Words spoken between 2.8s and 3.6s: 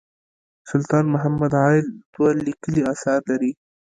اثار لري.